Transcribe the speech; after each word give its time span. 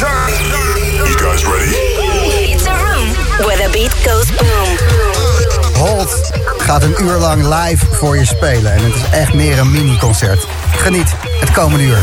You 0.00 0.06
guys 1.18 1.44
ready? 1.44 1.76
It's 2.52 2.66
a 2.66 2.72
room 2.72 3.08
where 3.44 3.56
the 3.58 3.70
beat 3.72 3.92
goes 4.02 4.30
boom. 4.30 4.76
Holt 5.74 6.30
gaat 6.58 6.82
een 6.82 6.94
uur 7.02 7.16
lang 7.16 7.42
live 7.42 7.86
voor 7.86 8.16
je 8.16 8.24
spelen. 8.24 8.72
En 8.72 8.84
het 8.84 8.94
is 8.94 9.10
echt 9.10 9.34
meer 9.34 9.58
een 9.58 9.70
mini-concert. 9.70 10.46
Geniet 10.76 11.14
het 11.40 11.50
komende 11.50 11.84
uur. 11.84 12.02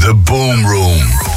The 0.00 0.14
Boom 0.14 0.66
Room. 0.66 1.29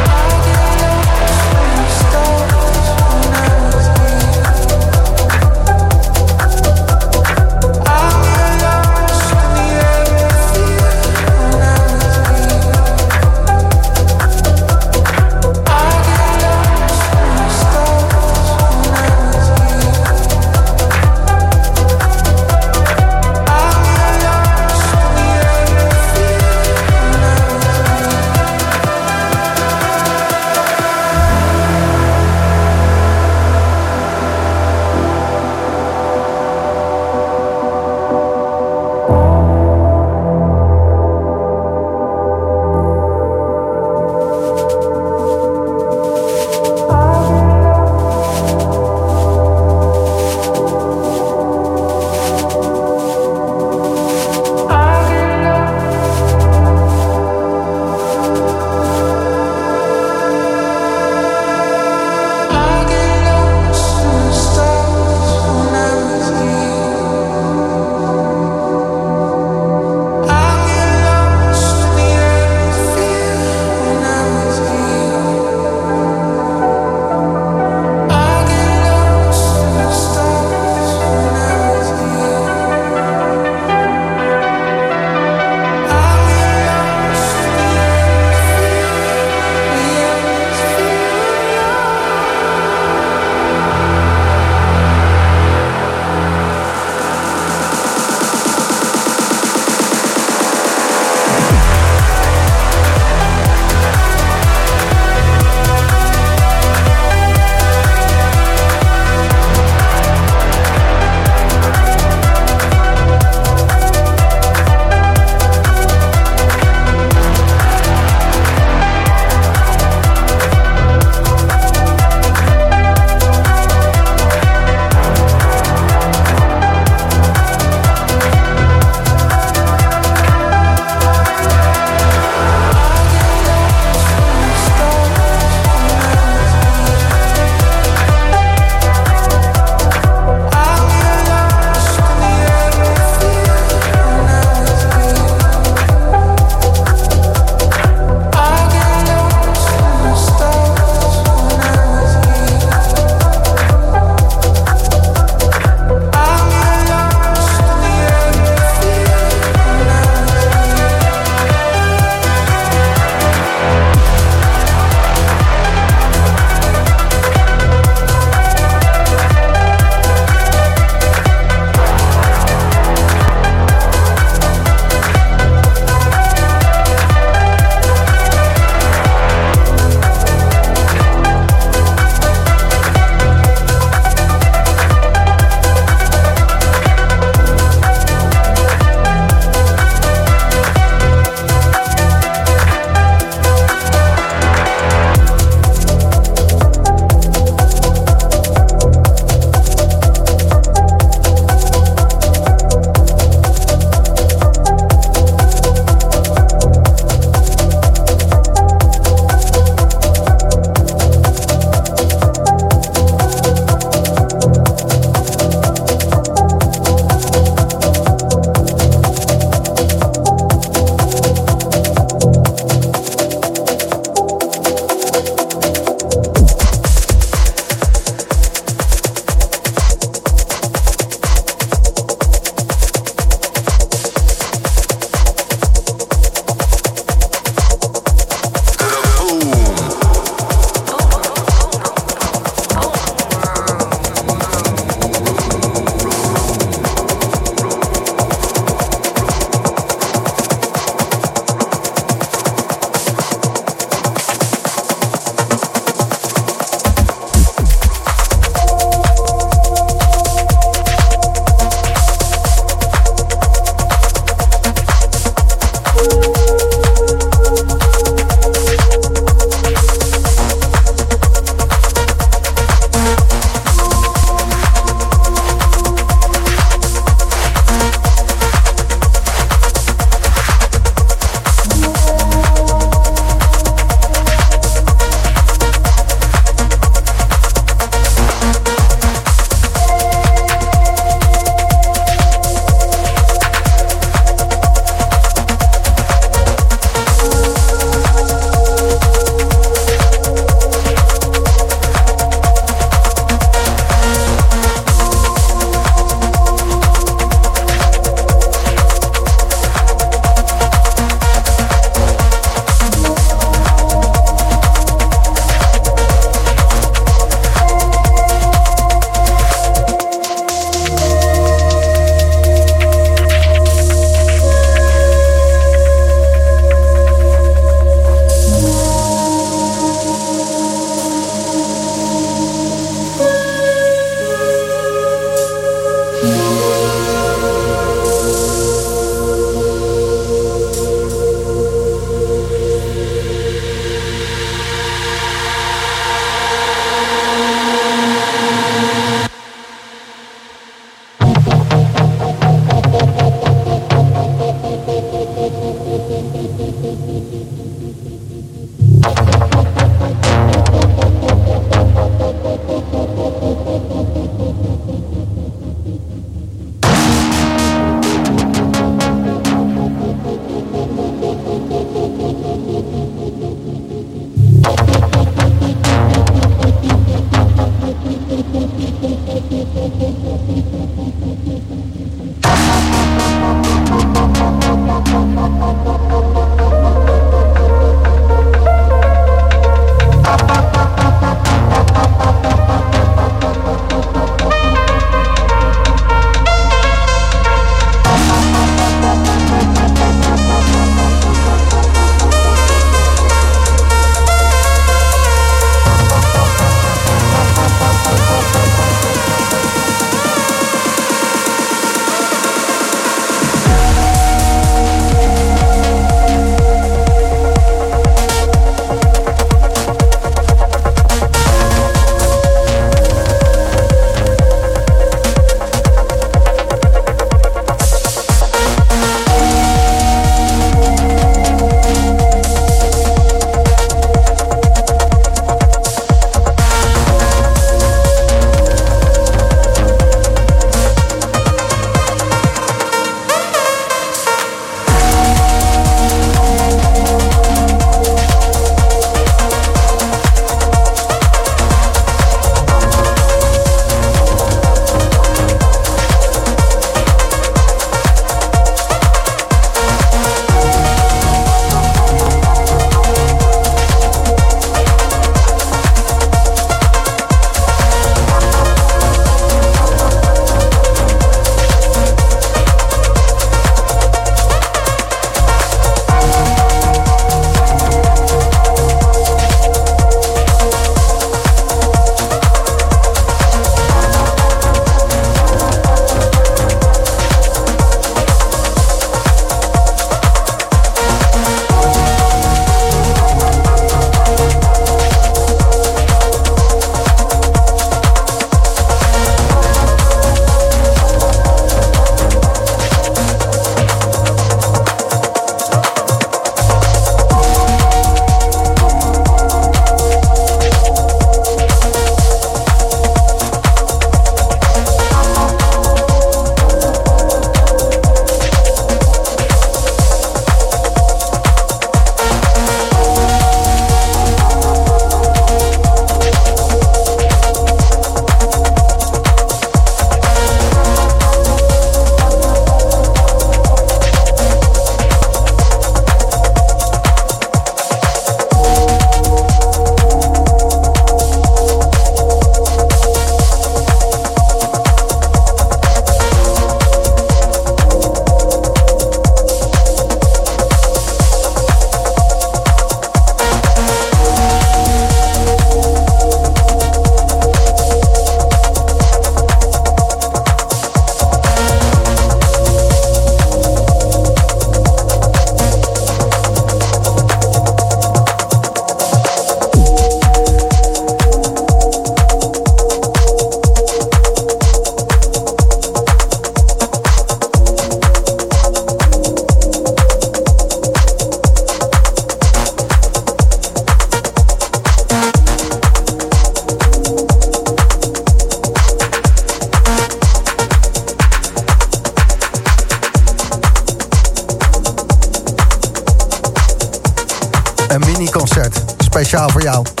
y'all 599.63 600.00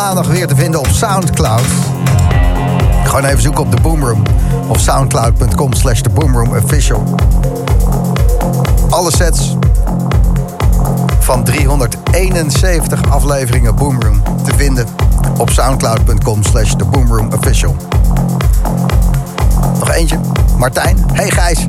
maandag 0.00 0.26
weer 0.26 0.46
te 0.46 0.56
vinden 0.56 0.80
op 0.80 0.86
Soundcloud. 0.86 1.66
Gewoon 3.04 3.24
even 3.24 3.42
zoeken 3.42 3.64
op 3.64 3.70
de 3.70 3.80
Boomroom. 3.80 4.22
Of 4.68 4.80
soundcloud.com 4.80 5.72
slash 5.72 6.00
de 6.00 6.08
Boomroom 6.08 6.56
Official. 6.56 7.14
Alle 8.90 9.10
sets 9.12 9.56
van 11.18 11.44
371 11.44 13.10
afleveringen 13.10 13.74
Boomroom 13.74 14.22
te 14.44 14.54
vinden 14.56 14.86
op 15.38 15.50
soundcloud.com 15.50 16.42
slash 16.42 16.74
de 16.74 16.84
Boomroom 16.84 17.32
Official. 17.32 17.76
Nog 19.78 19.90
eentje. 19.90 20.18
Martijn. 20.56 20.98
Hey 21.12 21.30
Gijs. 21.30 21.66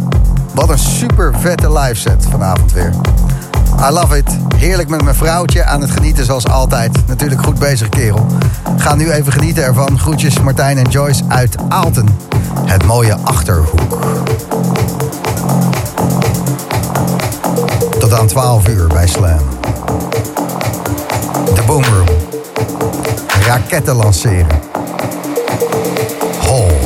Wat 0.53 0.69
een 0.69 0.79
super 0.79 1.33
vette 1.39 1.71
live 1.71 1.95
set 1.95 2.25
vanavond 2.29 2.71
weer. 2.71 2.93
I 3.89 3.91
love 3.93 4.17
it. 4.17 4.40
Heerlijk 4.61 4.89
met 4.89 5.03
mijn 5.03 5.15
vrouwtje 5.15 5.63
aan 5.63 5.81
het 5.81 5.91
genieten 5.91 6.25
zoals 6.25 6.47
altijd. 6.47 7.07
Natuurlijk 7.07 7.43
goed 7.43 7.59
bezig 7.59 7.89
kerel. 7.89 8.25
Ga 8.77 8.95
nu 8.95 9.11
even 9.11 9.31
genieten 9.31 9.63
ervan. 9.63 9.99
Groetjes 9.99 10.39
Martijn 10.39 10.77
en 10.77 10.89
Joyce 10.89 11.23
uit 11.27 11.55
Aalten. 11.69 12.07
Het 12.65 12.85
mooie 12.85 13.15
Achterhoek. 13.23 13.99
Tot 17.99 18.13
aan 18.13 18.27
12 18.27 18.67
uur 18.67 18.87
bij 18.87 19.07
Slam. 19.07 19.39
De 21.53 21.63
Boomroom. 21.65 22.07
Raketten 23.45 23.95
lanceren. 23.95 24.59
Hold. 26.39 26.80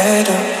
head 0.00 0.28
up. 0.28 0.54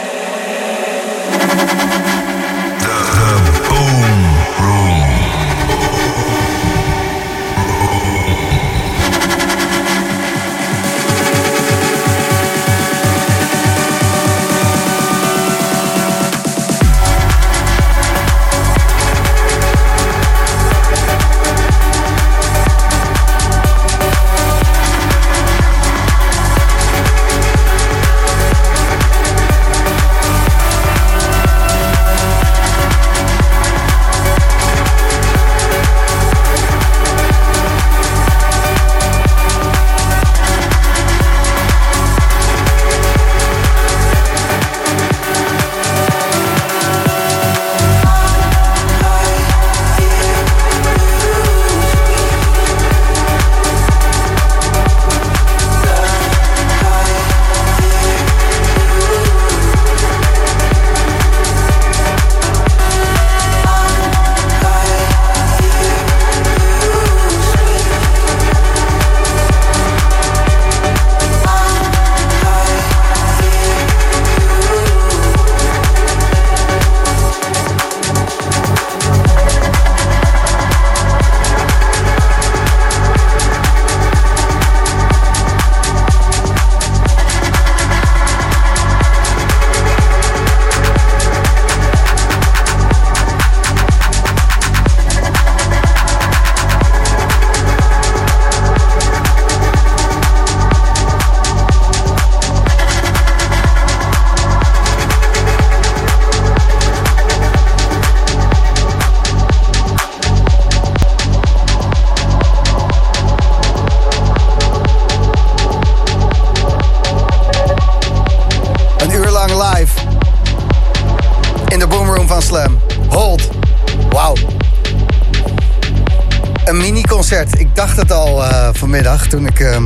Toen 129.28 129.46
ik 129.46 129.60
ehm, 129.60 129.82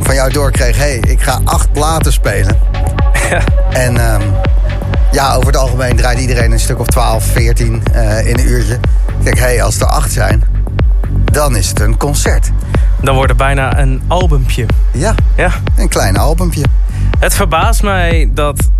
van 0.00 0.14
jou 0.14 0.32
doorkreeg... 0.32 0.76
hey, 0.76 0.96
ik 0.96 1.22
ga 1.22 1.40
acht 1.44 1.72
platen 1.72 2.12
spelen. 2.12 2.56
En 3.70 3.96
ehm, 3.96 4.22
ja, 5.12 5.34
over 5.34 5.46
het 5.46 5.56
algemeen 5.56 5.96
draait 5.96 6.18
iedereen 6.18 6.52
een 6.52 6.60
stuk 6.60 6.78
of 6.78 6.86
12, 6.86 7.24
14 7.24 7.82
eh, 7.92 8.26
in 8.26 8.38
een 8.38 8.46
uurtje. 8.48 8.74
Ik 9.18 9.24
denk, 9.24 9.38
hey, 9.38 9.62
als 9.62 9.80
er 9.80 9.86
acht 9.86 10.12
zijn, 10.12 10.42
dan 11.24 11.56
is 11.56 11.68
het 11.68 11.80
een 11.80 11.96
concert. 11.96 12.50
Dan 13.02 13.14
wordt 13.14 13.28
het 13.28 13.38
bijna 13.38 13.78
een 13.78 14.02
albumpje. 14.06 14.66
Ja, 14.92 15.14
Ja. 15.36 15.50
een 15.76 15.88
klein 15.88 16.16
albumpje. 16.16 16.64
Het 17.18 17.34
verbaast 17.34 17.82
mij 17.82 18.30
dat 18.34 18.70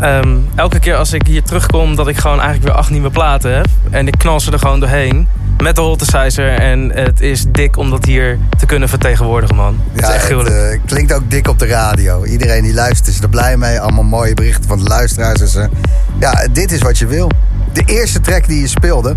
ehm, 0.00 0.36
elke 0.54 0.78
keer 0.78 0.96
als 0.96 1.12
ik 1.12 1.26
hier 1.26 1.42
terugkom... 1.42 1.96
dat 1.96 2.08
ik 2.08 2.16
gewoon 2.16 2.40
eigenlijk 2.40 2.68
weer 2.68 2.76
acht 2.78 2.90
nieuwe 2.90 3.10
platen 3.10 3.54
heb. 3.56 3.66
En 3.90 4.06
ik 4.06 4.14
knal 4.18 4.40
ze 4.40 4.52
er 4.52 4.58
gewoon 4.58 4.80
doorheen. 4.80 5.26
Met 5.62 5.74
de 5.76 5.80
Holtesizer. 5.80 6.58
En 6.58 6.90
het 6.94 7.20
is 7.20 7.44
dik 7.48 7.76
om 7.76 7.90
dat 7.90 8.04
hier 8.04 8.38
kunnen 8.70 8.88
vertegenwoordigen, 8.88 9.56
man. 9.56 9.80
Het 9.92 10.00
Ja, 10.00 10.08
is 10.08 10.14
echt 10.14 10.28
het 10.28 10.46
eh, 10.46 10.80
klinkt 10.86 11.12
ook 11.12 11.30
dik 11.30 11.48
op 11.48 11.58
de 11.58 11.66
radio. 11.66 12.24
Iedereen 12.24 12.62
die 12.62 12.74
luistert 12.74 13.08
is 13.08 13.20
er 13.20 13.28
blij 13.28 13.56
mee. 13.56 13.80
Allemaal 13.80 14.04
mooie 14.04 14.34
berichten 14.34 14.64
van 14.68 14.78
de 14.78 14.84
luisteraars. 14.84 15.38
Dus, 15.38 15.56
ja, 16.18 16.46
dit 16.52 16.72
is 16.72 16.82
wat 16.82 16.98
je 16.98 17.06
wil. 17.06 17.30
De 17.72 17.82
eerste 17.86 18.20
track 18.20 18.46
die 18.46 18.60
je 18.60 18.66
speelde, 18.66 19.16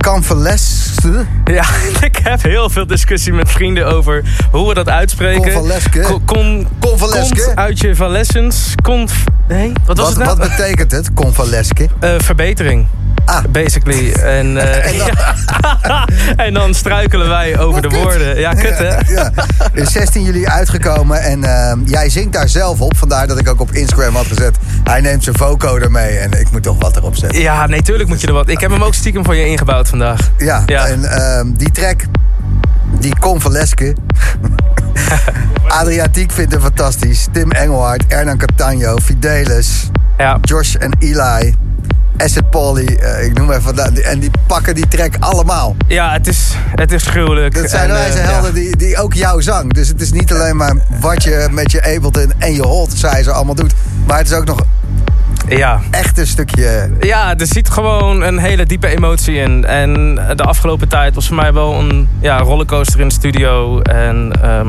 Convalesce. 0.00 1.24
Ja, 1.44 1.64
ik 2.10 2.16
heb 2.22 2.42
heel 2.42 2.70
veel 2.70 2.86
discussie 2.86 3.32
met 3.32 3.50
vrienden 3.50 3.86
over 3.86 4.22
hoe 4.50 4.68
we 4.68 4.74
dat 4.74 4.88
uitspreken. 4.88 5.52
Convalesce. 5.52 5.88
Con, 5.90 6.24
con, 6.24 6.68
Convalesce. 6.80 7.34
Komt 7.34 7.56
uit 7.56 7.80
je 7.80 7.94
valessens. 7.96 8.74
Cont... 8.82 9.12
Nee, 9.48 9.72
wat 9.86 9.96
was 9.96 10.06
Wat, 10.06 10.16
het 10.16 10.24
nou? 10.24 10.38
wat 10.38 10.48
betekent 10.48 10.90
het, 10.90 11.12
Convalesce? 11.14 11.74
Eh, 12.00 12.14
verbetering. 12.18 12.86
Ah. 13.26 13.44
Basically. 13.50 14.12
En, 14.12 14.56
eh, 14.58 14.90
En 14.92 14.98
dan- 14.98 15.08
ja. 15.82 16.06
en 16.36 16.54
dan 16.54 16.74
struikelen 16.74 17.28
wij 17.28 17.58
over 17.58 17.82
de 17.82 17.88
Kut. 17.88 18.02
woorden. 18.02 18.38
Ja, 18.38 18.52
kut 18.54 18.78
hè? 18.78 18.96
Ja, 19.14 19.30
is 19.72 19.92
16 19.92 20.22
juli 20.22 20.46
uitgekomen 20.46 21.22
en 21.22 21.44
ehm, 21.44 21.78
jij 21.84 22.08
zingt 22.10 22.32
daar 22.32 22.48
zelf 22.48 22.80
op. 22.80 22.96
Vandaar 22.96 23.26
dat 23.26 23.38
ik 23.38 23.48
ook 23.48 23.60
op 23.60 23.72
Instagram 23.72 24.14
had 24.14 24.26
gezet. 24.26 24.56
Hij 24.84 25.00
neemt 25.00 25.24
zijn 25.24 25.36
vocoder 25.36 25.90
mee 25.90 26.18
en 26.18 26.32
ik 26.40 26.50
moet 26.52 26.62
toch 26.62 26.76
wat 26.78 26.96
erop 26.96 27.16
zetten. 27.16 27.40
Ja, 27.40 27.66
nee, 27.66 27.82
tuurlijk 27.82 28.08
moet 28.08 28.20
je 28.20 28.26
er 28.26 28.32
wat. 28.32 28.48
Ik 28.48 28.60
heb 28.60 28.70
hem 28.70 28.82
ook 28.82 28.94
stiekem 28.94 29.24
voor 29.24 29.36
je 29.36 29.46
ingebouwd 29.46 29.88
vandaag. 29.88 30.30
Ja, 30.38 30.62
Ja. 30.66 30.86
en 30.86 31.04
ehm, 31.04 31.46
die 31.52 31.70
track, 31.70 32.00
die 33.00 33.18
Convalesce. 33.18 33.94
Adriatiek 35.68 36.32
vindt 36.32 36.52
hem 36.52 36.60
fantastisch. 36.60 37.26
Tim 37.32 37.50
Engelhard, 37.50 38.04
Hernan 38.08 38.36
Cattaneo, 38.38 38.96
Fidelis, 38.98 39.90
Ja, 40.18 40.38
Josh 40.42 40.74
en 40.74 40.90
Eli, 40.98 41.54
Asset 42.18 42.50
Polly. 42.50 42.86
eh, 42.86 43.24
ik 43.24 43.38
noem 43.38 43.52
even 43.52 43.74
dat. 43.76 43.92
En 43.98 44.18
die 44.18 44.30
pakken 44.46 44.74
die 44.74 44.88
track 44.88 45.16
allemaal. 45.20 45.76
ja 45.88 46.12
het, 46.12 46.26
is, 46.26 46.52
het 46.74 46.92
is 46.92 47.02
gruwelijk. 47.06 47.54
Dat 47.54 47.70
zijn 47.70 47.90
En, 47.90 47.96
eh, 47.96 48.02
wijze 48.02 48.18
ja. 48.18 48.24
helden 48.24 48.54
die, 48.54 48.76
die 48.76 48.98
ook 48.98 49.14
jou 49.14 49.42
zang. 49.42 49.72
Dus 49.72 49.88
het 49.88 50.00
is 50.00 50.12
niet 50.12 50.32
alleen 50.32 50.56
maar 50.56 50.74
wat 51.00 51.22
je 51.22 51.48
met 51.50 51.72
je 51.72 51.82
Ableton 51.96 52.32
en 52.38 52.52
je 52.54 52.62
Holtesizer 52.62 53.32
allemaal 53.32 53.54
doet. 53.54 53.74
Maar 54.06 54.18
het 54.18 54.26
is 54.26 54.32
ook 54.32 54.44
nog 54.44 54.60
Ja. 55.48 55.80
echt 55.90 56.18
een 56.18 56.26
stukje... 56.26 56.90
Ja, 57.00 57.36
er 57.38 57.46
zit 57.46 57.70
gewoon 57.70 58.22
een 58.22 58.38
hele 58.38 58.66
diepe 58.66 58.86
emotie 58.86 59.34
in. 59.36 59.64
En 59.64 60.14
de 60.36 60.42
afgelopen 60.42 60.88
tijd 60.88 61.14
was 61.14 61.26
voor 61.26 61.36
mij 61.36 61.52
wel 61.52 61.74
een 61.74 62.08
ja, 62.20 62.38
rollercoaster 62.38 63.00
in 63.00 63.08
de 63.08 63.14
studio. 63.14 63.80
En 63.80 64.32
ehm, 64.42 64.68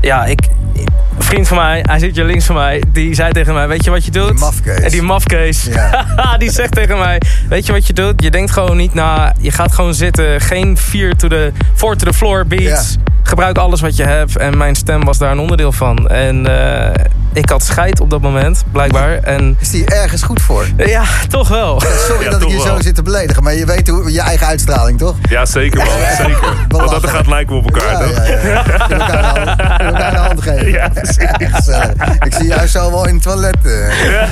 ja, 0.00 0.24
ik, 0.24 0.48
een 0.76 1.22
vriend 1.22 1.48
van 1.48 1.56
mij, 1.56 1.84
hij 1.86 1.98
zit 1.98 2.16
hier 2.16 2.24
links 2.24 2.44
van 2.44 2.54
mij, 2.54 2.82
die 2.92 3.14
zei 3.14 3.32
tegen 3.32 3.54
mij: 3.54 3.68
Weet 3.68 3.84
je 3.84 3.90
wat 3.90 4.04
je 4.04 4.10
doet? 4.10 4.28
Die 4.28 4.38
mafkees. 4.38 4.80
En 4.80 4.90
die 4.90 5.02
mafkees. 5.02 5.64
Ja. 5.64 6.36
die 6.38 6.50
zegt 6.50 6.74
tegen 6.74 6.98
mij: 6.98 7.20
Weet 7.48 7.66
je 7.66 7.72
wat 7.72 7.86
je 7.86 7.92
doet? 7.92 8.22
Je 8.22 8.30
denkt 8.30 8.50
gewoon 8.50 8.76
niet 8.76 8.94
na. 8.94 9.34
Je 9.40 9.50
gaat 9.50 9.72
gewoon 9.72 9.94
zitten. 9.94 10.40
Geen 10.40 10.76
vier 10.76 11.16
to 11.16 11.28
the, 11.28 11.52
four 11.74 11.96
to 11.96 12.06
the 12.06 12.12
floor 12.12 12.46
beats. 12.46 12.92
Ja. 12.92 13.00
Gebruik 13.22 13.58
alles 13.58 13.80
wat 13.80 13.96
je 13.96 14.04
hebt. 14.04 14.36
En 14.36 14.56
mijn 14.58 14.74
stem 14.74 15.04
was 15.04 15.18
daar 15.18 15.30
een 15.30 15.38
onderdeel 15.38 15.72
van. 15.72 16.08
En 16.08 16.46
eh, 16.46 17.04
ik 17.34 17.48
had 17.48 17.62
scheid 17.64 18.00
op 18.00 18.10
dat 18.10 18.20
moment, 18.20 18.64
blijkbaar. 18.72 19.18
En 19.22 19.56
Is 19.60 19.70
die 19.70 19.84
ergens 19.84 20.22
goed 20.22 20.42
voor? 20.42 20.66
ja, 20.76 21.02
toch 21.28 21.48
wel. 21.48 21.80
Sorry 21.80 22.24
Ja, 22.24 22.30
dat 22.30 22.42
ik 22.42 22.48
je 22.48 22.58
zo 22.58 22.64
wel. 22.64 22.82
zit 22.82 22.94
te 22.94 23.02
beledigen. 23.02 23.42
Maar 23.42 23.54
je 23.54 23.66
weet 23.66 23.88
hoe, 23.88 24.12
je 24.12 24.20
eigen 24.20 24.46
uitstraling, 24.46 24.98
toch? 24.98 25.14
Ja, 25.28 25.44
zeker 25.46 25.78
man. 25.84 25.86
Zeker. 26.16 26.56
Want 26.68 26.90
dat 26.90 27.02
er 27.02 27.08
gaat 27.08 27.26
lijken 27.26 27.56
op 27.56 27.64
elkaar, 27.74 27.90
Ja, 27.92 27.98
toch? 28.08 28.16
ja, 28.16 28.24
ja. 28.24 28.64
In 28.88 29.00
elkaar 29.00 29.22
de 29.22 29.26
hand, 29.26 29.80
in 29.80 29.86
elkaar 29.86 30.10
de 30.10 30.16
hand 30.18 30.42
geven. 30.42 30.70
Ja, 30.70 30.88
precies. 30.88 31.16
Ik 32.26 32.34
zie 32.34 32.46
jou 32.46 32.66
zo 32.66 32.90
wel 32.90 33.06
in 33.06 33.14
het 33.14 33.22
toilet. 33.22 33.56
eh. 33.62 34.24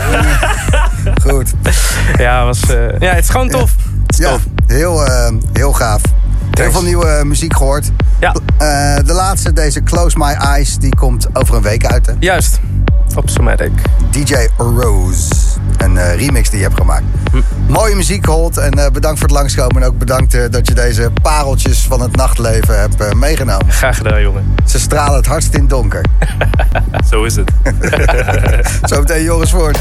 Goed. 1.27 1.53
Ja, 2.19 2.45
was, 2.45 2.61
eh, 2.71 2.99
ja, 2.99 3.15
het 3.15 3.25
is 3.25 3.31
gewoon 3.31 3.49
tof. 3.49 3.71
Het 4.07 4.13
is 4.13 4.25
Ja, 4.25 4.31
tof. 4.31 4.41
heel, 4.67 5.05
eh, 5.07 5.29
heel 5.53 5.73
gaaf. 5.73 6.01
Heel 6.51 6.73
veel 6.73 6.83
nieuwe 6.83 7.21
muziek 7.25 7.57
gehoord. 7.57 7.91
Ja, 8.21 8.33
Eh, 8.59 9.05
de 9.05 9.13
laatste, 9.13 9.53
deze 9.53 9.83
Close 9.83 10.19
My 10.19 10.33
Eyes, 10.33 10.79
die 10.79 10.95
komt 10.97 11.27
over 11.33 11.55
een 11.57 11.63
week 11.63 11.87
uit. 11.87 12.07
Hè? 12.07 12.13
juist. 12.21 12.61
Op 13.17 13.31
Somatic. 13.31 13.71
DJ 14.11 14.35
Rose. 14.57 15.31
Een 15.77 15.99
eh, 15.99 16.15
remix 16.15 16.51
die 16.51 16.59
je 16.59 16.65
hebt 16.65 16.79
gemaakt. 16.79 17.05
Hm. 17.31 17.73
Mooie 17.73 17.95
muziek 17.95 18.25
gehold 18.25 18.57
en 18.57 18.73
eh, 18.73 18.91
bedankt 18.91 19.19
voor 19.19 19.29
het 19.29 19.37
langskomen. 19.37 19.83
En 19.83 19.89
ook 19.89 19.99
bedankt 19.99 20.35
eh, 20.35 20.45
dat 20.51 20.69
je 20.69 20.75
deze 20.75 21.11
pareltjes 21.23 21.81
van 21.81 22.01
het 22.01 22.17
nachtleven 22.17 22.81
hebt 22.81 23.15
meegenomen. 23.15 23.71
Graag 23.71 23.97
gedaan, 23.97 24.23
jongen. 24.23 24.55
Ze 24.67 24.79
stralen 24.79 25.17
het 25.17 25.27
hardst 25.27 25.55
in 25.55 25.61
het 25.61 25.71
donker. 25.71 26.05
Zo 27.11 27.25
is 27.25 27.37
het. 27.37 27.51
Zometeen 28.91 29.23
Joris 29.23 29.51
Voort. 29.51 29.79